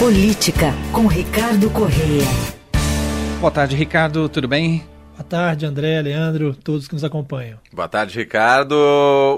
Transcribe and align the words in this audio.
Política, 0.00 0.72
com 0.94 1.06
Ricardo 1.06 1.68
Correia. 1.68 2.24
Boa 3.38 3.50
tarde, 3.50 3.76
Ricardo, 3.76 4.30
tudo 4.30 4.48
bem? 4.48 4.82
Boa 5.12 5.22
tarde, 5.22 5.66
André, 5.66 6.00
Leandro, 6.00 6.54
todos 6.54 6.88
que 6.88 6.94
nos 6.94 7.04
acompanham. 7.04 7.58
Boa 7.70 7.86
tarde, 7.86 8.18
Ricardo. 8.18 8.74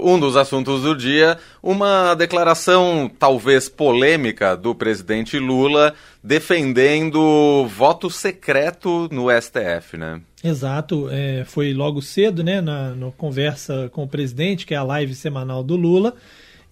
Um 0.01 0.17
dos 0.17 0.37
assuntos 0.37 0.83
do 0.83 0.95
dia, 0.95 1.37
uma 1.61 2.15
declaração 2.15 3.11
talvez 3.19 3.67
polêmica 3.67 4.55
do 4.55 4.73
presidente 4.73 5.37
Lula 5.37 5.93
defendendo 6.23 7.67
voto 7.67 8.09
secreto 8.09 9.09
no 9.11 9.25
STF, 9.29 9.97
né? 9.97 10.21
Exato, 10.41 11.09
é, 11.11 11.43
foi 11.43 11.73
logo 11.73 12.01
cedo, 12.01 12.41
né, 12.41 12.61
na 12.61 12.91
no 12.91 13.11
conversa 13.11 13.89
com 13.91 14.03
o 14.03 14.07
presidente, 14.07 14.65
que 14.65 14.73
é 14.73 14.77
a 14.77 14.83
live 14.83 15.13
semanal 15.13 15.61
do 15.61 15.75
Lula. 15.75 16.13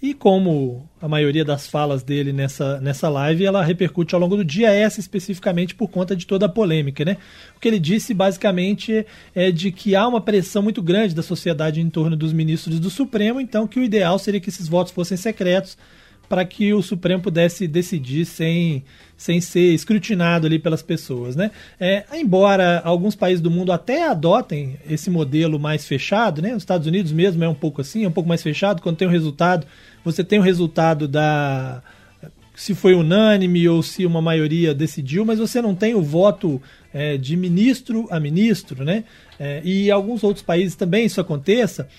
E 0.02 0.16
como 0.16 0.90
a 1.00 1.08
maioria 1.08 1.46
das 1.46 1.68
falas 1.68 2.02
dele 2.02 2.34
nessa, 2.34 2.82
nessa 2.82 3.08
live, 3.08 3.46
ela 3.46 3.64
repercute 3.64 4.16
ao 4.16 4.22
longo 4.22 4.36
do 4.36 4.44
dia, 4.44 4.72
essa 4.72 5.00
especificamente 5.00 5.76
por 5.76 5.90
conta 5.90 6.16
de 6.16 6.26
toda 6.26 6.48
a 6.48 6.50
polêmica, 6.50 7.06
né? 7.06 7.18
O 7.56 7.60
que 7.60 7.68
ele 7.68 7.78
disse 7.78 8.12
basicamente 8.12 9.06
é 9.36 9.52
de 9.52 9.72
que 9.72 9.96
há 9.96 10.08
uma 10.08 10.20
pressão 10.20 10.64
muito 10.64 10.82
grande 10.82 11.14
da 11.14 11.22
sociedade 11.22 11.80
em 11.80 11.90
torno 11.90 12.16
dos 12.16 12.34
ministros 12.34 12.80
do 12.80 12.90
Supremo, 12.90 13.40
então 13.40 13.68
que 13.68 13.80
o 13.80 13.84
ideal 13.84 14.18
seria 14.18 14.40
que 14.40 14.50
esses 14.50 14.68
votos 14.68 14.92
fossem 14.92 15.16
secretos 15.16 15.78
para 16.32 16.46
que 16.46 16.74
o 16.74 16.82
Supremo 16.82 17.22
pudesse 17.22 17.68
decidir 17.68 18.24
sem, 18.24 18.86
sem 19.18 19.42
ser 19.42 19.74
escrutinado 19.74 20.48
ali 20.48 20.58
pelas 20.58 20.82
pessoas, 20.82 21.36
né? 21.36 21.52
É, 21.78 22.06
embora 22.14 22.80
alguns 22.86 23.16
países 23.16 23.42
do 23.42 23.52
mundo 23.52 23.74
até 23.74 24.08
adotem 24.08 24.80
esse 24.90 25.10
modelo 25.10 25.60
mais 25.60 25.86
fechado, 25.86 26.42
né? 26.42 26.56
Os 26.56 26.64
Estados 26.64 26.88
Unidos 26.88 27.12
mesmo 27.12 27.44
é 27.44 27.50
um 27.50 27.54
pouco 27.54 27.82
assim, 27.82 28.06
é 28.06 28.08
um 28.08 28.14
pouco 28.14 28.30
mais 28.30 28.42
fechado, 28.42 28.82
quando 28.82 28.96
tem 28.96 29.06
o 29.06 29.12
um 29.12 29.14
resultado 29.14 29.68
você 30.06 30.24
tem 30.24 30.40
o 30.40 30.42
resultado 30.42 31.06
da 31.06 31.84
se 32.56 32.74
foi 32.74 32.94
unânime 32.94 33.68
ou 33.68 33.84
se 33.84 34.06
uma 34.06 34.22
maioria 34.22 34.74
decidiu, 34.74 35.26
mas 35.26 35.38
você 35.38 35.62
não 35.62 35.76
tem 35.76 35.96
o 35.96 36.02
voto 36.02 36.62
é, 36.94 37.18
de 37.18 37.36
ministro 37.36 38.08
a 38.10 38.22
ministro, 38.22 38.86
né? 38.86 39.04
É, 39.38 39.62
e 39.66 39.92
alguns 39.92 40.24
outros 40.24 40.46
países 40.46 40.78
também 40.78 41.06
isso 41.06 41.20
aconteça. 41.20 41.90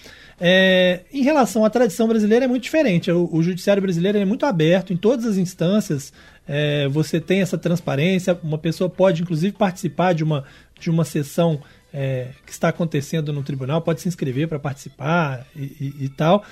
É, 0.44 1.02
em 1.12 1.22
relação 1.22 1.64
à 1.64 1.70
tradição 1.70 2.08
brasileira 2.08 2.46
é 2.46 2.48
muito 2.48 2.64
diferente. 2.64 3.12
O, 3.12 3.28
o 3.32 3.40
judiciário 3.44 3.80
brasileiro 3.80 4.18
é 4.18 4.24
muito 4.24 4.44
aberto 4.44 4.92
em 4.92 4.96
todas 4.96 5.24
as 5.24 5.36
instâncias. 5.36 6.12
É, 6.48 6.88
você 6.88 7.20
tem 7.20 7.40
essa 7.40 7.56
transparência. 7.56 8.36
Uma 8.42 8.58
pessoa 8.58 8.90
pode, 8.90 9.22
inclusive, 9.22 9.56
participar 9.56 10.14
de 10.14 10.24
uma, 10.24 10.42
de 10.80 10.90
uma 10.90 11.04
sessão 11.04 11.60
é, 11.94 12.30
que 12.44 12.50
está 12.50 12.70
acontecendo 12.70 13.32
no 13.32 13.44
tribunal, 13.44 13.80
pode 13.82 14.00
se 14.00 14.08
inscrever 14.08 14.48
para 14.48 14.58
participar 14.58 15.46
e, 15.54 15.62
e, 15.62 16.04
e 16.06 16.08
tal. 16.08 16.42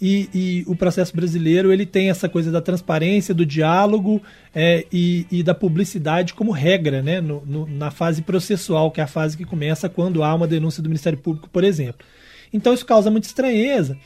E, 0.00 0.30
e, 0.32 0.64
o 0.68 0.76
processo 0.76 1.16
brasileiro 1.16 1.72
ele 1.72 1.86
tem 1.86 2.08
essa 2.08 2.28
coisa 2.28 2.52
da 2.52 2.60
transparência, 2.60 3.34
do 3.34 3.44
diálogo 3.44 4.22
é, 4.54 4.86
e, 4.92 5.42
da 5.42 5.56
publicidade 5.56 6.34
como 6.34 6.52
regra, 6.52 7.02
né? 7.02 7.20
No, 7.20 7.42
no, 7.44 7.66
na 7.66 7.90
fase 7.90 8.22
processual, 8.22 8.92
que 8.92 9.00
é 9.00 9.04
a 9.04 9.08
fase 9.08 9.36
que 9.36 9.44
começa 9.44 9.88
quando 9.88 10.22
há 10.22 10.32
uma 10.32 10.46
denúncia 10.46 10.80
do 10.80 10.88
Ministério 10.88 11.18
Público, 11.18 11.48
por 11.50 11.64
exemplo. 11.64 12.06
Então 12.52 12.72
isso 12.74 12.86
causa 12.86 13.10
muita 13.10 13.26
estranheza. 13.26 13.96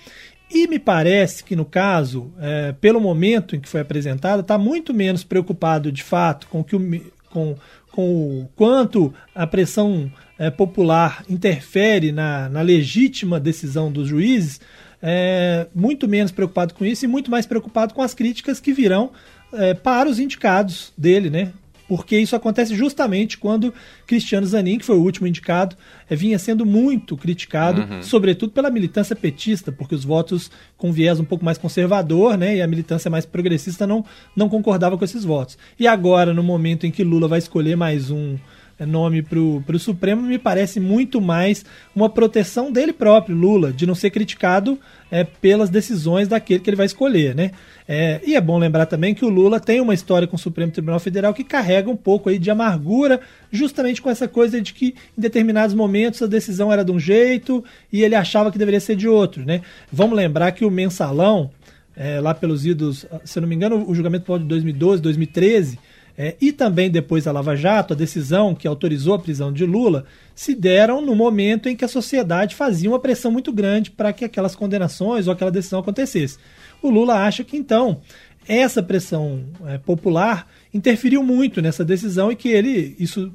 E 0.50 0.68
me 0.68 0.78
parece 0.78 1.42
que, 1.42 1.56
no 1.56 1.64
caso, 1.64 2.32
é, 2.38 2.72
pelo 2.80 3.00
momento 3.00 3.56
em 3.56 3.60
que 3.60 3.68
foi 3.68 3.80
apresentado, 3.80 4.40
está 4.40 4.58
muito 4.58 4.92
menos 4.92 5.24
preocupado 5.24 5.90
de 5.90 6.02
fato 6.02 6.46
com, 6.48 6.62
que 6.62 6.76
o, 6.76 7.12
com, 7.30 7.56
com 7.90 8.40
o 8.40 8.48
quanto 8.54 9.12
a 9.34 9.46
pressão 9.46 10.12
é, 10.38 10.50
popular 10.50 11.24
interfere 11.28 12.12
na, 12.12 12.48
na, 12.48 12.60
legítima 12.60 13.40
decisão 13.40 13.90
dos 13.90 14.08
juízes, 14.08 14.60
é, 15.02 15.66
muito 15.74 16.06
menos 16.06 16.30
preocupado 16.30 16.74
com 16.74 16.84
isso 16.84 17.04
e 17.04 17.08
muito 17.08 17.30
mais 17.30 17.46
preocupado 17.46 17.94
com 17.94 18.02
as 18.02 18.14
críticas 18.14 18.60
que 18.60 18.72
virão 18.72 19.10
é, 19.52 19.74
para 19.74 20.08
os 20.08 20.18
indicados 20.18 20.92
dele, 20.96 21.30
né? 21.30 21.52
Porque 21.88 22.18
isso 22.18 22.34
acontece 22.34 22.74
justamente 22.74 23.36
quando 23.36 23.72
Cristiano 24.06 24.46
Zanin, 24.46 24.78
que 24.78 24.84
foi 24.84 24.96
o 24.96 25.02
último 25.02 25.26
indicado, 25.26 25.76
é, 26.08 26.16
vinha 26.16 26.38
sendo 26.38 26.64
muito 26.64 27.16
criticado, 27.16 27.82
uhum. 27.82 28.02
sobretudo 28.02 28.52
pela 28.52 28.70
militância 28.70 29.14
petista, 29.14 29.70
porque 29.70 29.94
os 29.94 30.04
votos 30.04 30.50
com 30.76 30.90
viés 30.90 31.20
um 31.20 31.24
pouco 31.24 31.44
mais 31.44 31.58
conservador, 31.58 32.38
né, 32.38 32.56
e 32.56 32.62
a 32.62 32.66
militância 32.66 33.10
mais 33.10 33.26
progressista 33.26 33.86
não, 33.86 34.04
não 34.34 34.48
concordava 34.48 34.96
com 34.96 35.04
esses 35.04 35.24
votos. 35.24 35.58
E 35.78 35.86
agora, 35.86 36.32
no 36.32 36.42
momento 36.42 36.86
em 36.86 36.90
que 36.90 37.04
Lula 37.04 37.28
vai 37.28 37.38
escolher 37.38 37.76
mais 37.76 38.10
um 38.10 38.36
nome 38.80 39.22
para 39.22 39.38
o 39.38 39.78
Supremo, 39.78 40.22
me 40.22 40.38
parece 40.38 40.80
muito 40.80 41.20
mais 41.20 41.64
uma 41.94 42.08
proteção 42.08 42.72
dele 42.72 42.92
próprio, 42.92 43.36
Lula, 43.36 43.72
de 43.72 43.86
não 43.86 43.94
ser 43.94 44.10
criticado 44.10 44.78
é, 45.10 45.22
pelas 45.22 45.70
decisões 45.70 46.26
daquele 46.26 46.58
que 46.58 46.68
ele 46.68 46.76
vai 46.76 46.86
escolher, 46.86 47.34
né? 47.34 47.52
É, 47.86 48.20
e 48.26 48.34
é 48.34 48.40
bom 48.40 48.58
lembrar 48.58 48.86
também 48.86 49.14
que 49.14 49.24
o 49.24 49.28
Lula 49.28 49.60
tem 49.60 49.80
uma 49.80 49.94
história 49.94 50.26
com 50.26 50.34
o 50.34 50.38
Supremo 50.38 50.72
Tribunal 50.72 50.98
Federal 50.98 51.32
que 51.32 51.44
carrega 51.44 51.88
um 51.88 51.96
pouco 51.96 52.28
aí 52.28 52.38
de 52.38 52.50
amargura, 52.50 53.20
justamente 53.52 54.02
com 54.02 54.10
essa 54.10 54.26
coisa 54.26 54.60
de 54.60 54.74
que 54.74 54.94
em 55.16 55.20
determinados 55.20 55.74
momentos 55.74 56.20
a 56.20 56.26
decisão 56.26 56.72
era 56.72 56.84
de 56.84 56.90
um 56.90 56.98
jeito 56.98 57.64
e 57.92 58.02
ele 58.02 58.16
achava 58.16 58.50
que 58.50 58.58
deveria 58.58 58.80
ser 58.80 58.96
de 58.96 59.06
outro, 59.06 59.44
né? 59.44 59.60
Vamos 59.92 60.16
lembrar 60.16 60.50
que 60.50 60.64
o 60.64 60.70
mensalão, 60.70 61.50
é, 61.96 62.18
lá 62.20 62.34
pelos 62.34 62.66
idos, 62.66 63.06
se 63.24 63.38
eu 63.38 63.42
não 63.42 63.48
me 63.48 63.54
engano, 63.54 63.88
o 63.88 63.94
julgamento 63.94 64.36
de 64.36 64.46
2012, 64.46 65.00
2013 65.00 65.78
é, 66.16 66.36
e 66.40 66.52
também 66.52 66.90
depois 66.90 67.26
a 67.26 67.32
Lava 67.32 67.56
Jato, 67.56 67.92
a 67.92 67.96
decisão 67.96 68.54
que 68.54 68.68
autorizou 68.68 69.14
a 69.14 69.18
prisão 69.18 69.52
de 69.52 69.66
Lula, 69.66 70.04
se 70.34 70.54
deram 70.54 71.04
no 71.04 71.14
momento 71.14 71.68
em 71.68 71.74
que 71.74 71.84
a 71.84 71.88
sociedade 71.88 72.54
fazia 72.54 72.88
uma 72.88 73.00
pressão 73.00 73.32
muito 73.32 73.52
grande 73.52 73.90
para 73.90 74.12
que 74.12 74.24
aquelas 74.24 74.54
condenações 74.54 75.26
ou 75.26 75.32
aquela 75.32 75.50
decisão 75.50 75.80
acontecesse. 75.80 76.38
O 76.80 76.88
Lula 76.88 77.14
acha 77.14 77.42
que 77.42 77.56
então 77.56 78.00
essa 78.46 78.82
pressão 78.82 79.44
é, 79.66 79.78
popular 79.78 80.46
interferiu 80.72 81.22
muito 81.22 81.60
nessa 81.60 81.84
decisão 81.84 82.30
e 82.30 82.36
que 82.36 82.48
ele, 82.48 82.94
isso 82.98 83.32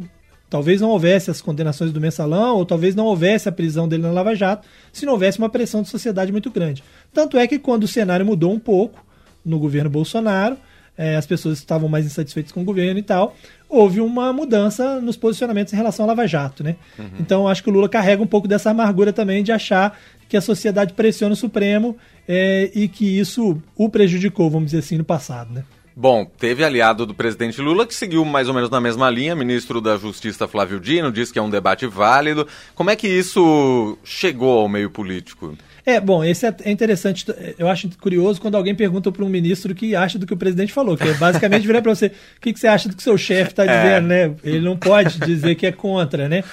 talvez 0.50 0.79
não 0.79 0.90
houvesse 0.90 1.29
as 1.29 1.41
condenações 1.41 1.91
do 1.91 2.00
mensalão, 2.00 2.57
ou 2.57 2.66
talvez 2.66 2.96
não 2.96 3.06
houvesse 3.06 3.50
a 3.50 3.51
prisão 3.51 3.88
dele 3.88 4.03
na 4.03 4.11
Lava 4.11 4.34
Jato, 4.35 4.67
se 4.91 5.06
não 5.06 5.13
houvesse 5.13 5.38
uma 5.38 5.50
pressão 5.50 5.81
de 5.81 5.90
sociedade 5.90 6.31
muito 6.31 6.50
grande. 6.50 6.84
Tanto 7.13 7.38
é 7.38 7.46
que 7.46 7.59
quando 7.59 7.84
o 7.84 7.88
cenário 7.88 8.25
mudou 8.25 8.53
um 8.53 8.59
pouco 8.59 9.06
no 9.44 9.59
governo 9.59 9.90
Bolsonaro, 9.90 10.57
é, 10.99 11.15
as 11.15 11.25
pessoas 11.25 11.59
estavam 11.59 11.87
mais 11.87 12.05
insatisfeitas 12.05 12.51
com 12.51 12.61
o 12.61 12.65
governo 12.65 12.99
e 12.99 13.03
tal, 13.03 13.33
houve 13.69 14.01
uma 14.01 14.33
mudança 14.33 14.99
nos 14.99 15.15
posicionamentos 15.15 15.71
em 15.71 15.77
relação 15.77 16.03
ao 16.03 16.09
Lava 16.09 16.27
Jato, 16.27 16.61
né? 16.61 16.75
Uhum. 16.97 17.09
Então 17.21 17.47
acho 17.47 17.63
que 17.63 17.69
o 17.69 17.73
Lula 17.73 17.87
carrega 17.87 18.21
um 18.21 18.27
pouco 18.27 18.49
dessa 18.49 18.71
amargura 18.71 19.13
também 19.13 19.41
de 19.41 19.53
achar 19.53 19.97
que 20.27 20.35
a 20.35 20.41
sociedade 20.41 20.93
pressiona 20.93 21.33
o 21.33 21.37
Supremo 21.37 21.95
é, 22.27 22.69
e 22.75 22.89
que 22.89 23.17
isso 23.17 23.57
o 23.77 23.87
prejudicou, 23.87 24.49
vamos 24.49 24.71
dizer 24.71 24.79
assim, 24.79 24.97
no 24.97 25.05
passado, 25.05 25.53
né? 25.53 25.63
Bom, 25.99 26.23
teve 26.23 26.63
aliado 26.63 27.05
do 27.05 27.13
presidente 27.13 27.59
Lula 27.59 27.85
que 27.85 27.93
seguiu 27.93 28.23
mais 28.23 28.47
ou 28.47 28.53
menos 28.53 28.69
na 28.69 28.79
mesma 28.79 29.09
linha, 29.09 29.35
ministro 29.35 29.81
da 29.81 29.97
Justiça 29.97 30.47
Flávio 30.47 30.79
Dino, 30.79 31.11
disse 31.11 31.33
que 31.33 31.37
é 31.37 31.41
um 31.41 31.49
debate 31.49 31.85
válido. 31.87 32.47
Como 32.73 32.89
é 32.89 32.95
que 32.95 33.05
isso 33.05 33.97
chegou 34.01 34.59
ao 34.59 34.69
meio 34.69 34.89
político? 34.89 35.57
É, 35.85 35.99
bom, 35.99 36.23
esse 36.23 36.47
é, 36.47 36.55
é 36.63 36.71
interessante. 36.71 37.25
Eu 37.57 37.67
acho 37.67 37.89
curioso 37.99 38.39
quando 38.39 38.55
alguém 38.55 38.73
pergunta 38.73 39.11
para 39.11 39.25
um 39.25 39.27
ministro 39.27 39.73
o 39.73 39.75
que 39.75 39.93
acha 39.93 40.17
do 40.17 40.25
que 40.25 40.33
o 40.33 40.37
presidente 40.37 40.71
falou, 40.71 40.95
que 40.95 41.05
é 41.05 41.13
basicamente 41.15 41.67
virar 41.67 41.81
para 41.81 41.93
você 41.93 42.05
o 42.05 42.39
que, 42.39 42.53
que, 42.53 42.59
você 42.61 42.67
acha 42.67 42.87
do 42.87 42.95
que 42.95 43.03
seu 43.03 43.17
chefe 43.17 43.51
está 43.51 43.66
é. 43.66 43.67
dizendo, 43.67 44.07
né? 44.07 44.33
Ele 44.41 44.61
não 44.61 44.77
pode 44.77 45.19
dizer 45.19 45.55
que 45.55 45.67
é 45.67 45.71
contra, 45.73 46.29
né? 46.29 46.45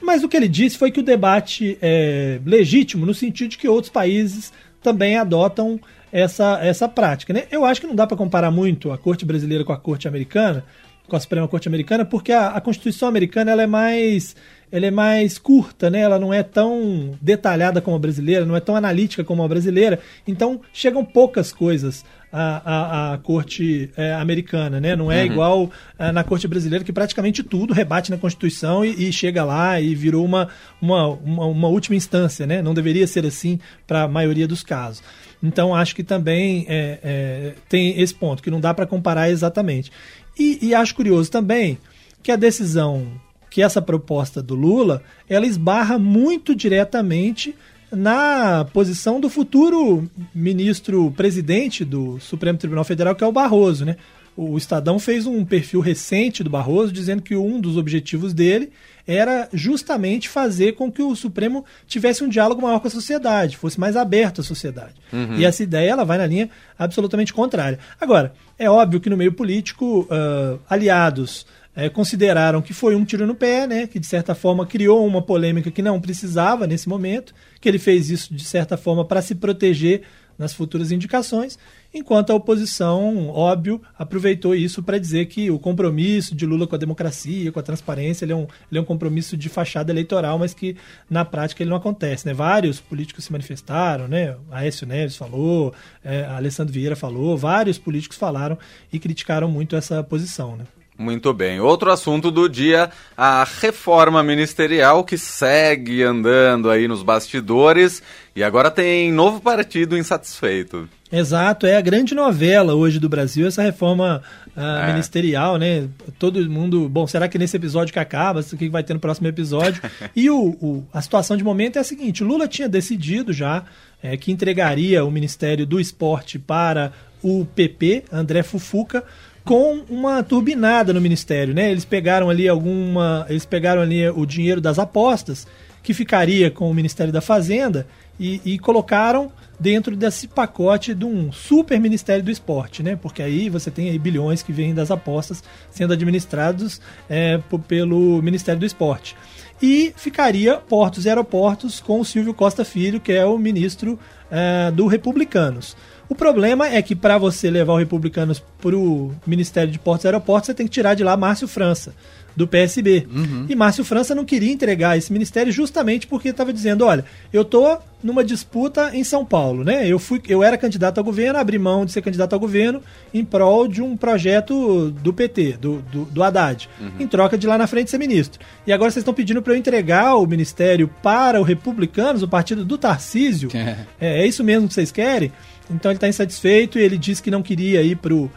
Mas 0.00 0.24
o 0.24 0.30
que 0.30 0.36
ele 0.38 0.48
disse 0.48 0.78
foi 0.78 0.90
que 0.90 1.00
o 1.00 1.02
debate 1.02 1.76
é 1.82 2.40
legítimo 2.46 3.04
no 3.04 3.12
sentido 3.12 3.50
de 3.50 3.58
que 3.58 3.68
outros 3.68 3.92
países 3.92 4.50
também 4.82 5.18
adotam 5.18 5.78
essa, 6.14 6.60
essa 6.62 6.88
prática. 6.88 7.32
Né? 7.32 7.42
Eu 7.50 7.64
acho 7.64 7.80
que 7.80 7.88
não 7.88 7.94
dá 7.94 8.06
para 8.06 8.16
comparar 8.16 8.52
muito 8.52 8.92
a 8.92 8.96
corte 8.96 9.24
brasileira 9.24 9.64
com 9.64 9.72
a 9.72 9.76
corte 9.76 10.06
americana, 10.06 10.64
com 11.08 11.16
a 11.16 11.20
Suprema 11.20 11.48
Corte 11.48 11.68
Americana, 11.68 12.04
porque 12.04 12.32
a, 12.32 12.48
a 12.50 12.60
Constituição 12.60 13.08
americana 13.08 13.50
ela 13.50 13.62
é 13.62 13.66
mais 13.66 14.36
ela 14.72 14.86
é 14.86 14.90
mais 14.90 15.38
curta, 15.38 15.88
né? 15.88 16.00
Ela 16.00 16.18
não 16.18 16.34
é 16.34 16.42
tão 16.42 17.16
detalhada 17.20 17.80
como 17.80 17.94
a 17.94 17.98
brasileira, 17.98 18.44
não 18.44 18.56
é 18.56 18.60
tão 18.60 18.74
analítica 18.74 19.22
como 19.22 19.42
a 19.42 19.48
brasileira. 19.48 20.00
Então 20.26 20.60
chegam 20.72 21.04
poucas 21.04 21.52
coisas 21.52 22.04
à, 22.32 22.62
à, 22.64 23.14
à 23.14 23.18
corte 23.18 23.90
é, 23.96 24.14
americana, 24.14 24.80
né? 24.80 24.96
Não 24.96 25.12
é 25.12 25.20
uhum. 25.20 25.26
igual 25.26 25.70
é, 25.96 26.10
na 26.10 26.24
corte 26.24 26.48
brasileira 26.48 26.84
que 26.84 26.92
praticamente 26.92 27.42
tudo 27.42 27.72
rebate 27.72 28.10
na 28.10 28.18
Constituição 28.18 28.84
e, 28.84 29.08
e 29.08 29.12
chega 29.12 29.44
lá 29.44 29.80
e 29.80 29.94
virou 29.94 30.24
uma, 30.24 30.48
uma, 30.80 31.06
uma, 31.08 31.46
uma, 31.46 31.68
última 31.68 31.94
instância, 31.94 32.44
né? 32.44 32.60
Não 32.60 32.74
deveria 32.74 33.06
ser 33.06 33.24
assim 33.26 33.60
para 33.86 34.02
a 34.02 34.08
maioria 34.08 34.48
dos 34.48 34.64
casos. 34.64 35.04
Então 35.44 35.74
acho 35.74 35.94
que 35.94 36.02
também 36.02 36.64
é, 36.68 36.98
é 37.02 37.54
tem 37.68 38.00
esse 38.00 38.14
ponto 38.14 38.42
que 38.42 38.50
não 38.50 38.60
dá 38.60 38.72
para 38.72 38.86
comparar 38.86 39.30
exatamente. 39.30 39.92
E, 40.38 40.58
e 40.62 40.74
acho 40.74 40.94
curioso 40.94 41.30
também 41.30 41.78
que 42.22 42.32
a 42.32 42.36
decisão 42.36 43.06
que 43.50 43.62
essa 43.62 43.80
proposta 43.80 44.42
do 44.42 44.54
Lula 44.54 45.02
ela 45.28 45.46
esbarra 45.46 45.98
muito 45.98 46.54
diretamente 46.56 47.54
na 47.92 48.64
posição 48.72 49.20
do 49.20 49.28
futuro 49.28 50.10
ministro 50.34 51.12
presidente 51.12 51.84
do 51.84 52.18
Supremo 52.18 52.58
Tribunal 52.58 52.82
Federal, 52.82 53.14
que 53.14 53.22
é 53.22 53.26
o 53.26 53.30
Barroso, 53.30 53.84
né? 53.84 53.96
O 54.36 54.56
Estadão 54.56 54.98
fez 54.98 55.26
um 55.26 55.44
perfil 55.44 55.80
recente 55.80 56.42
do 56.42 56.50
Barroso 56.50 56.92
dizendo 56.92 57.22
que 57.22 57.36
um 57.36 57.60
dos 57.60 57.76
objetivos 57.76 58.32
dele 58.32 58.72
era 59.06 59.48
justamente 59.52 60.28
fazer 60.28 60.72
com 60.72 60.90
que 60.90 61.02
o 61.02 61.14
Supremo 61.14 61.64
tivesse 61.86 62.24
um 62.24 62.28
diálogo 62.28 62.62
maior 62.62 62.80
com 62.80 62.88
a 62.88 62.90
sociedade, 62.90 63.56
fosse 63.56 63.78
mais 63.78 63.96
aberto 63.96 64.40
à 64.40 64.44
sociedade. 64.44 64.94
Uhum. 65.12 65.36
E 65.36 65.44
essa 65.44 65.62
ideia 65.62 65.90
ela 65.90 66.04
vai 66.04 66.18
na 66.18 66.26
linha 66.26 66.48
absolutamente 66.78 67.32
contrária. 67.32 67.78
Agora, 68.00 68.32
é 68.58 68.68
óbvio 68.68 69.00
que 69.00 69.10
no 69.10 69.16
meio 69.16 69.32
político, 69.32 70.08
uh, 70.10 70.58
aliados 70.68 71.46
é, 71.76 71.88
consideraram 71.88 72.62
que 72.62 72.72
foi 72.72 72.94
um 72.94 73.04
tiro 73.04 73.26
no 73.26 73.34
pé, 73.34 73.66
né, 73.66 73.86
que 73.86 73.98
de 73.98 74.06
certa 74.06 74.34
forma 74.34 74.64
criou 74.64 75.06
uma 75.06 75.20
polêmica 75.20 75.70
que 75.70 75.82
não 75.82 76.00
precisava 76.00 76.66
nesse 76.66 76.88
momento, 76.88 77.34
que 77.60 77.68
ele 77.68 77.78
fez 77.78 78.10
isso 78.10 78.32
de 78.32 78.44
certa 78.44 78.76
forma 78.76 79.04
para 79.04 79.20
se 79.20 79.34
proteger 79.34 80.02
nas 80.38 80.52
futuras 80.52 80.90
indicações, 80.92 81.58
enquanto 81.92 82.30
a 82.30 82.34
oposição, 82.34 83.28
óbvio, 83.28 83.80
aproveitou 83.98 84.54
isso 84.54 84.82
para 84.82 84.98
dizer 84.98 85.26
que 85.26 85.50
o 85.50 85.58
compromisso 85.58 86.34
de 86.34 86.44
Lula 86.44 86.66
com 86.66 86.74
a 86.74 86.78
democracia, 86.78 87.52
com 87.52 87.60
a 87.60 87.62
transparência, 87.62 88.24
ele 88.24 88.32
é, 88.32 88.36
um, 88.36 88.46
ele 88.70 88.78
é 88.78 88.80
um 88.80 88.84
compromisso 88.84 89.36
de 89.36 89.48
fachada 89.48 89.92
eleitoral, 89.92 90.38
mas 90.38 90.52
que 90.52 90.76
na 91.08 91.24
prática 91.24 91.62
ele 91.62 91.70
não 91.70 91.76
acontece. 91.76 92.26
Né? 92.26 92.34
Vários 92.34 92.80
políticos 92.80 93.24
se 93.24 93.32
manifestaram, 93.32 94.08
né? 94.08 94.36
Aécio 94.50 94.86
Neves 94.86 95.16
falou, 95.16 95.72
é, 96.02 96.24
Alessandro 96.24 96.72
Vieira 96.72 96.96
falou, 96.96 97.36
vários 97.36 97.78
políticos 97.78 98.18
falaram 98.18 98.58
e 98.92 98.98
criticaram 98.98 99.48
muito 99.48 99.76
essa 99.76 100.02
posição. 100.02 100.56
Né? 100.56 100.64
Muito 100.96 101.34
bem. 101.34 101.58
Outro 101.58 101.90
assunto 101.90 102.30
do 102.30 102.48
dia, 102.48 102.88
a 103.16 103.44
reforma 103.60 104.22
ministerial 104.22 105.02
que 105.02 105.18
segue 105.18 106.04
andando 106.04 106.70
aí 106.70 106.86
nos 106.86 107.02
bastidores 107.02 108.00
e 108.34 108.44
agora 108.44 108.70
tem 108.70 109.12
novo 109.12 109.40
partido 109.40 109.98
insatisfeito. 109.98 110.88
Exato, 111.10 111.66
é 111.66 111.76
a 111.76 111.80
grande 111.80 112.14
novela 112.14 112.74
hoje 112.74 112.98
do 112.98 113.08
Brasil, 113.08 113.46
essa 113.46 113.62
reforma 113.62 114.22
uh, 114.56 114.60
é. 114.60 114.86
ministerial, 114.88 115.56
né? 115.56 115.88
Todo 116.18 116.48
mundo. 116.48 116.88
Bom, 116.88 117.06
será 117.06 117.28
que 117.28 117.38
nesse 117.38 117.56
episódio 117.56 117.92
que 117.92 117.98
acaba? 117.98 118.40
O 118.40 118.56
que 118.56 118.68
vai 118.68 118.82
ter 118.82 118.94
no 118.94 119.00
próximo 119.00 119.26
episódio? 119.26 119.82
e 120.14 120.30
o, 120.30 120.56
o, 120.60 120.84
a 120.92 121.00
situação 121.00 121.36
de 121.36 121.44
momento 121.44 121.76
é 121.76 121.80
a 121.80 121.84
seguinte: 121.84 122.24
Lula 122.24 122.48
tinha 122.48 122.68
decidido 122.68 123.32
já 123.32 123.64
é, 124.02 124.16
que 124.16 124.32
entregaria 124.32 125.04
o 125.04 125.10
Ministério 125.10 125.64
do 125.64 125.78
Esporte 125.78 126.38
para 126.38 126.92
o 127.22 127.44
PP, 127.44 128.04
André 128.12 128.42
Fufuca 128.42 129.04
com 129.44 129.82
uma 129.90 130.22
turbinada 130.22 130.92
no 130.92 131.00
ministério, 131.00 131.54
né? 131.54 131.70
Eles 131.70 131.84
pegaram 131.84 132.30
ali 132.30 132.48
alguma, 132.48 133.26
eles 133.28 133.44
pegaram 133.44 133.82
ali 133.82 134.08
o 134.08 134.24
dinheiro 134.24 134.60
das 134.60 134.78
apostas 134.78 135.46
que 135.82 135.92
ficaria 135.92 136.50
com 136.50 136.70
o 136.70 136.74
Ministério 136.74 137.12
da 137.12 137.20
Fazenda 137.20 137.86
e, 138.18 138.40
e 138.42 138.58
colocaram 138.58 139.30
dentro 139.60 139.94
desse 139.94 140.26
pacote 140.26 140.94
de 140.94 141.04
um 141.04 141.30
super 141.30 141.78
Ministério 141.78 142.24
do 142.24 142.30
Esporte, 142.30 142.82
né? 142.82 142.96
Porque 142.96 143.22
aí 143.22 143.50
você 143.50 143.70
tem 143.70 143.90
aí 143.90 143.98
bilhões 143.98 144.42
que 144.42 144.50
vêm 144.50 144.74
das 144.74 144.90
apostas 144.90 145.44
sendo 145.70 145.92
administrados 145.92 146.80
é, 147.08 147.38
pelo 147.68 148.22
Ministério 148.22 148.60
do 148.60 148.66
Esporte. 148.66 149.14
E 149.62 149.92
ficaria 149.96 150.56
Portos 150.56 151.04
e 151.04 151.08
Aeroportos 151.08 151.80
com 151.80 152.00
o 152.00 152.04
Silvio 152.04 152.34
Costa 152.34 152.64
Filho, 152.64 153.00
que 153.00 153.12
é 153.12 153.24
o 153.24 153.38
ministro 153.38 153.98
é, 154.30 154.70
do 154.70 154.86
Republicanos. 154.86 155.76
O 156.08 156.14
problema 156.14 156.68
é 156.68 156.80
que 156.82 156.94
para 156.94 157.18
você 157.18 157.50
levar 157.50 157.72
o 157.72 157.78
Republicanos 157.78 158.42
para 158.60 158.76
o 158.76 159.14
Ministério 159.26 159.72
de 159.72 159.78
Portos 159.78 160.04
e 160.04 160.08
Aeroportos, 160.08 160.46
você 160.46 160.54
tem 160.54 160.66
que 160.66 160.72
tirar 160.72 160.94
de 160.94 161.02
lá 161.02 161.16
Márcio 161.16 161.48
França, 161.48 161.94
do 162.36 162.46
PSB. 162.46 163.06
Uhum. 163.10 163.46
E 163.48 163.54
Márcio 163.54 163.84
França 163.84 164.14
não 164.14 164.24
queria 164.24 164.52
entregar 164.52 164.98
esse 164.98 165.12
ministério 165.12 165.52
justamente 165.52 166.06
porque 166.06 166.28
estava 166.28 166.52
dizendo, 166.52 166.84
olha, 166.84 167.04
eu 167.32 167.42
estou 167.42 167.80
numa 168.02 168.22
disputa 168.22 168.90
em 168.94 169.02
São 169.02 169.24
Paulo, 169.24 169.64
né? 169.64 169.88
Eu 169.88 169.98
fui, 169.98 170.20
eu 170.28 170.42
era 170.42 170.58
candidato 170.58 170.98
ao 170.98 171.04
governo, 171.04 171.38
abri 171.38 171.58
mão 171.58 171.86
de 171.86 171.92
ser 171.92 172.02
candidato 172.02 172.34
ao 172.34 172.40
governo 172.40 172.82
em 173.14 173.24
prol 173.24 173.66
de 173.66 173.80
um 173.80 173.96
projeto 173.96 174.90
do 174.90 175.12
PT, 175.12 175.56
do, 175.58 175.80
do, 175.90 176.04
do 176.04 176.22
Haddad, 176.22 176.68
uhum. 176.78 176.90
em 177.00 177.06
troca 177.06 177.38
de 177.38 177.46
lá 177.46 177.56
na 177.56 177.66
frente 177.66 177.90
ser 177.90 177.98
ministro. 177.98 178.44
E 178.66 178.72
agora 178.72 178.90
vocês 178.90 179.00
estão 179.00 179.14
pedindo 179.14 179.40
para 179.40 179.54
eu 179.54 179.56
entregar 179.56 180.16
o 180.16 180.26
ministério 180.26 180.90
para 181.02 181.40
o 181.40 181.42
Republicanos, 181.42 182.22
o 182.22 182.28
partido 182.28 182.64
do 182.64 182.76
Tarcísio. 182.76 183.48
É, 183.64 183.76
é, 183.98 184.22
é 184.22 184.26
isso 184.26 184.44
mesmo 184.44 184.68
que 184.68 184.74
vocês 184.74 184.90
querem? 184.92 185.32
Então 185.70 185.90
ele 185.90 185.96
está 185.96 186.08
insatisfeito 186.08 186.78
e 186.78 186.82
ele 186.82 186.98
disse 186.98 187.22
que 187.22 187.30
não 187.30 187.42
queria 187.42 187.82
ir 187.82 187.96
para 187.96 188.14
o 188.14 188.30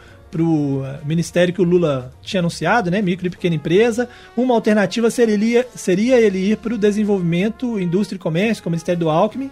eh, 0.84 1.00
ministério 1.04 1.52
que 1.52 1.60
o 1.60 1.64
Lula 1.64 2.12
tinha 2.22 2.40
anunciado, 2.40 2.90
né, 2.90 3.02
micro 3.02 3.26
e 3.26 3.30
pequena 3.30 3.54
empresa. 3.54 4.08
Uma 4.36 4.54
alternativa 4.54 5.10
seria, 5.10 5.66
seria 5.74 6.20
ele 6.20 6.38
ir 6.38 6.56
para 6.56 6.74
o 6.74 6.78
desenvolvimento, 6.78 7.78
indústria 7.78 8.16
e 8.16 8.20
comércio, 8.20 8.62
com 8.62 8.70
o 8.70 8.72
Ministério 8.72 9.00
do 9.00 9.10
Alckmin. 9.10 9.50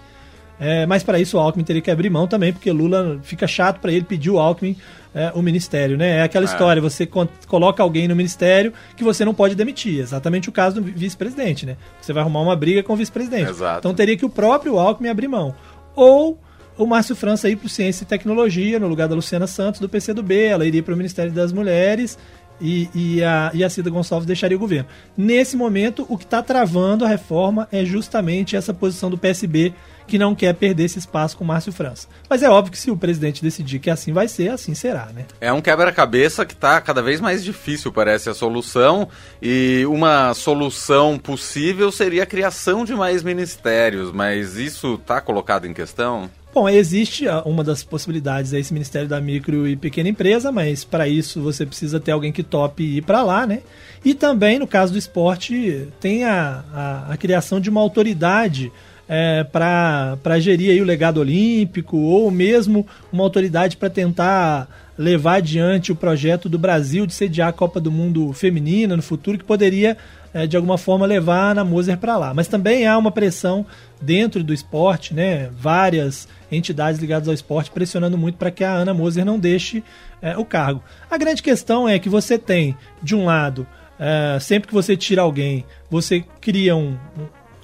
É, 0.58 0.86
mas 0.86 1.02
para 1.02 1.20
isso 1.20 1.36
o 1.36 1.40
Alckmin 1.40 1.64
teria 1.64 1.82
que 1.82 1.90
abrir 1.90 2.08
mão 2.08 2.26
também, 2.26 2.50
porque 2.50 2.72
Lula 2.72 3.20
fica 3.22 3.46
chato 3.46 3.78
para 3.78 3.92
ele 3.92 4.04
pedir 4.04 4.30
o 4.30 4.38
Alckmin 4.38 4.74
é, 5.16 5.32
o 5.34 5.40
ministério, 5.40 5.96
né? 5.96 6.18
É 6.18 6.22
aquela 6.22 6.44
é. 6.44 6.48
história, 6.48 6.80
você 6.80 7.08
coloca 7.46 7.82
alguém 7.82 8.06
no 8.06 8.14
ministério 8.14 8.70
que 8.94 9.02
você 9.02 9.24
não 9.24 9.32
pode 9.32 9.54
demitir. 9.54 9.98
Exatamente 9.98 10.50
o 10.50 10.52
caso 10.52 10.80
do 10.80 10.82
vice-presidente, 10.82 11.64
né? 11.64 11.78
Você 11.98 12.12
vai 12.12 12.22
arrumar 12.22 12.42
uma 12.42 12.54
briga 12.54 12.82
com 12.82 12.92
o 12.92 12.96
vice-presidente. 12.96 13.50
Então 13.78 13.94
teria 13.94 14.14
que 14.14 14.26
o 14.26 14.28
próprio 14.28 14.78
Alckmin 14.78 15.08
abrir 15.08 15.26
mão. 15.26 15.54
Ou 15.94 16.38
o 16.76 16.86
Márcio 16.86 17.16
França 17.16 17.48
ir 17.48 17.56
para 17.56 17.68
Ciência 17.68 18.04
e 18.04 18.06
Tecnologia, 18.06 18.78
no 18.78 18.88
lugar 18.88 19.08
da 19.08 19.14
Luciana 19.14 19.46
Santos, 19.46 19.80
do 19.80 19.88
PCdoB. 19.88 20.34
Ela 20.34 20.66
iria 20.66 20.82
para 20.82 20.94
o 20.94 20.96
Ministério 20.96 21.32
das 21.32 21.52
Mulheres 21.52 22.18
e, 22.60 22.88
e, 22.94 23.24
a, 23.24 23.50
e 23.54 23.64
a 23.64 23.70
Cida 23.70 23.90
Gonçalves 23.90 24.26
deixaria 24.26 24.56
o 24.56 24.60
governo. 24.60 24.88
Nesse 25.16 25.56
momento, 25.56 26.06
o 26.08 26.16
que 26.16 26.24
está 26.24 26.42
travando 26.42 27.04
a 27.04 27.08
reforma 27.08 27.68
é 27.70 27.84
justamente 27.84 28.56
essa 28.56 28.72
posição 28.72 29.10
do 29.10 29.18
PSB, 29.18 29.74
que 30.06 30.18
não 30.18 30.34
quer 30.34 30.54
perder 30.54 30.84
esse 30.84 30.98
espaço 30.98 31.36
com 31.36 31.42
o 31.42 31.46
Márcio 31.46 31.72
França. 31.72 32.06
Mas 32.30 32.42
é 32.42 32.48
óbvio 32.48 32.70
que 32.70 32.78
se 32.78 32.90
o 32.90 32.96
presidente 32.96 33.42
decidir 33.42 33.80
que 33.80 33.90
assim 33.90 34.12
vai 34.12 34.28
ser, 34.28 34.50
assim 34.50 34.72
será, 34.72 35.06
né? 35.12 35.26
É 35.40 35.52
um 35.52 35.60
quebra-cabeça 35.60 36.46
que 36.46 36.54
está 36.54 36.80
cada 36.80 37.02
vez 37.02 37.20
mais 37.20 37.42
difícil, 37.42 37.92
parece 37.92 38.30
a 38.30 38.34
solução. 38.34 39.08
E 39.42 39.84
uma 39.86 40.32
solução 40.34 41.18
possível 41.18 41.90
seria 41.90 42.22
a 42.22 42.26
criação 42.26 42.84
de 42.84 42.94
mais 42.94 43.22
ministérios, 43.24 44.12
mas 44.12 44.56
isso 44.56 44.94
está 44.94 45.20
colocado 45.20 45.66
em 45.66 45.74
questão? 45.74 46.30
Bom, 46.56 46.70
existe 46.70 47.26
uma 47.44 47.62
das 47.62 47.84
possibilidades, 47.84 48.54
é 48.54 48.58
esse 48.58 48.72
Ministério 48.72 49.06
da 49.06 49.20
Micro 49.20 49.68
e 49.68 49.76
Pequena 49.76 50.08
Empresa, 50.08 50.50
mas 50.50 50.84
para 50.84 51.06
isso 51.06 51.42
você 51.42 51.66
precisa 51.66 52.00
ter 52.00 52.12
alguém 52.12 52.32
que 52.32 52.42
tope 52.42 52.82
ir 52.82 53.02
para 53.02 53.22
lá, 53.22 53.46
né? 53.46 53.60
E 54.02 54.14
também, 54.14 54.58
no 54.58 54.66
caso 54.66 54.90
do 54.90 54.98
esporte, 54.98 55.86
tem 56.00 56.24
a, 56.24 56.64
a, 56.72 57.12
a 57.12 57.16
criação 57.18 57.60
de 57.60 57.68
uma 57.68 57.82
autoridade 57.82 58.72
é, 59.06 59.44
para 59.44 60.40
gerir 60.40 60.70
aí 60.70 60.80
o 60.80 60.84
legado 60.86 61.20
olímpico, 61.20 61.98
ou 61.98 62.30
mesmo 62.30 62.86
uma 63.12 63.22
autoridade 63.22 63.76
para 63.76 63.90
tentar 63.90 64.66
levar 64.96 65.34
adiante 65.34 65.92
o 65.92 65.96
projeto 65.96 66.48
do 66.48 66.58
Brasil 66.58 67.06
de 67.06 67.12
sediar 67.12 67.48
a 67.48 67.52
Copa 67.52 67.78
do 67.78 67.92
Mundo 67.92 68.32
Feminina 68.32 68.96
no 68.96 69.02
futuro, 69.02 69.36
que 69.36 69.44
poderia 69.44 69.98
é, 70.36 70.46
de 70.46 70.54
alguma 70.54 70.76
forma 70.76 71.06
levar 71.06 71.38
a 71.38 71.50
Ana 71.52 71.64
Moser 71.64 71.96
para 71.96 72.18
lá. 72.18 72.34
Mas 72.34 72.46
também 72.46 72.86
há 72.86 72.98
uma 72.98 73.10
pressão 73.10 73.64
dentro 74.02 74.44
do 74.44 74.52
esporte, 74.52 75.14
né? 75.14 75.48
Várias 75.58 76.28
entidades 76.52 77.00
ligadas 77.00 77.26
ao 77.26 77.32
esporte 77.32 77.70
pressionando 77.70 78.18
muito 78.18 78.36
para 78.36 78.50
que 78.50 78.62
a 78.62 78.70
Ana 78.70 78.92
Moser 78.92 79.24
não 79.24 79.38
deixe 79.38 79.82
é, 80.20 80.36
o 80.36 80.44
cargo. 80.44 80.82
A 81.10 81.16
grande 81.16 81.42
questão 81.42 81.88
é 81.88 81.98
que 81.98 82.10
você 82.10 82.38
tem, 82.38 82.76
de 83.02 83.16
um 83.16 83.24
lado, 83.24 83.66
é, 83.98 84.36
sempre 84.38 84.68
que 84.68 84.74
você 84.74 84.94
tira 84.94 85.22
alguém, 85.22 85.64
você 85.90 86.22
cria 86.38 86.76
um, 86.76 86.98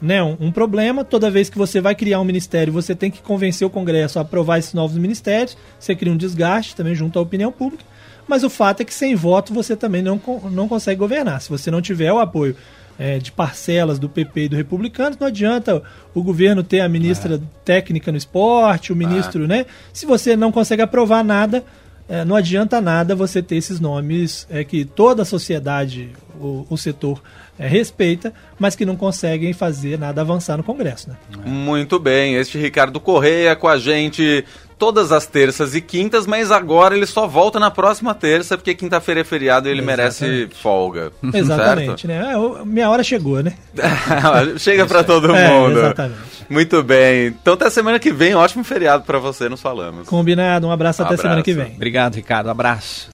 né, 0.00 0.22
um, 0.22 0.38
um, 0.40 0.50
problema. 0.50 1.04
Toda 1.04 1.30
vez 1.30 1.50
que 1.50 1.58
você 1.58 1.78
vai 1.78 1.94
criar 1.94 2.20
um 2.20 2.24
ministério, 2.24 2.72
você 2.72 2.94
tem 2.94 3.10
que 3.10 3.20
convencer 3.20 3.66
o 3.66 3.70
Congresso 3.70 4.18
a 4.18 4.22
aprovar 4.22 4.58
esses 4.58 4.72
novos 4.72 4.96
ministérios. 4.96 5.58
Você 5.78 5.94
cria 5.94 6.10
um 6.10 6.16
desgaste 6.16 6.74
também 6.74 6.94
junto 6.94 7.18
à 7.18 7.22
opinião 7.22 7.52
pública. 7.52 7.84
Mas 8.32 8.44
o 8.44 8.48
fato 8.48 8.80
é 8.80 8.84
que 8.86 8.94
sem 8.94 9.14
voto 9.14 9.52
você 9.52 9.76
também 9.76 10.00
não, 10.00 10.18
não 10.50 10.66
consegue 10.66 10.98
governar. 10.98 11.42
Se 11.42 11.50
você 11.50 11.70
não 11.70 11.82
tiver 11.82 12.10
o 12.10 12.18
apoio 12.18 12.56
é, 12.98 13.18
de 13.18 13.30
parcelas 13.30 13.98
do 13.98 14.08
PP 14.08 14.44
e 14.44 14.48
do 14.48 14.56
Republicano, 14.56 15.14
não 15.20 15.26
adianta 15.26 15.82
o 16.14 16.22
governo 16.22 16.62
ter 16.62 16.80
a 16.80 16.88
ministra 16.88 17.34
é. 17.34 17.40
técnica 17.62 18.10
no 18.10 18.16
esporte, 18.16 18.90
o 18.90 18.96
ministro, 18.96 19.44
é. 19.44 19.46
né? 19.46 19.66
Se 19.92 20.06
você 20.06 20.34
não 20.34 20.50
consegue 20.50 20.80
aprovar 20.80 21.22
nada, 21.22 21.62
é, 22.08 22.24
não 22.24 22.34
adianta 22.34 22.80
nada 22.80 23.14
você 23.14 23.42
ter 23.42 23.56
esses 23.56 23.78
nomes 23.78 24.46
é, 24.48 24.64
que 24.64 24.86
toda 24.86 25.20
a 25.20 25.26
sociedade, 25.26 26.08
o, 26.40 26.66
o 26.70 26.78
setor 26.78 27.22
é, 27.58 27.68
respeita, 27.68 28.32
mas 28.58 28.74
que 28.74 28.86
não 28.86 28.96
conseguem 28.96 29.52
fazer 29.52 29.98
nada 29.98 30.22
avançar 30.22 30.56
no 30.56 30.64
Congresso. 30.64 31.10
Né? 31.10 31.16
Muito 31.44 31.98
bem, 31.98 32.36
este 32.36 32.56
Ricardo 32.56 32.98
Correia 32.98 33.54
com 33.54 33.68
a 33.68 33.76
gente 33.76 34.42
todas 34.82 35.12
as 35.12 35.26
terças 35.26 35.76
e 35.76 35.80
quintas, 35.80 36.26
mas 36.26 36.50
agora 36.50 36.96
ele 36.96 37.06
só 37.06 37.24
volta 37.28 37.60
na 37.60 37.70
próxima 37.70 38.12
terça, 38.16 38.58
porque 38.58 38.74
quinta-feira 38.74 39.20
é 39.20 39.24
feriado 39.24 39.68
e 39.68 39.70
ele 39.70 39.80
Exatamente. 39.80 40.22
merece 40.24 40.48
folga. 40.60 41.12
Exatamente, 41.32 42.08
né? 42.08 42.32
É, 42.34 42.64
minha 42.64 42.90
hora 42.90 43.04
chegou, 43.04 43.40
né? 43.40 43.54
Chega 44.58 44.84
para 44.84 45.04
todo 45.04 45.32
é, 45.36 45.48
mundo. 45.48 45.78
exatamente. 45.78 46.20
Muito 46.50 46.82
bem. 46.82 47.28
Então 47.28 47.54
até 47.54 47.70
semana 47.70 48.00
que 48.00 48.12
vem, 48.12 48.34
ótimo 48.34 48.64
feriado 48.64 49.04
para 49.04 49.20
você, 49.20 49.48
nos 49.48 49.62
falamos. 49.62 50.08
Combinado, 50.08 50.66
um 50.66 50.72
abraço 50.72 51.00
um 51.00 51.04
até 51.04 51.14
abraço. 51.14 51.22
semana 51.22 51.42
que 51.44 51.54
vem. 51.54 51.76
Obrigado, 51.76 52.16
Ricardo. 52.16 52.48
Um 52.48 52.50
abraço. 52.50 53.08